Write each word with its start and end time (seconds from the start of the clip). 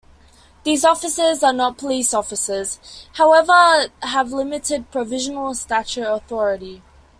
These 0.63 0.83
officers 0.83 1.43
are 1.43 1.53
not 1.53 1.77
police 1.77 2.11
officers, 2.11 2.79
however 3.17 3.85
have 4.01 4.31
limited 4.33 4.89
provincial 4.89 5.53
statute 5.53 6.07
authority. 6.07 6.81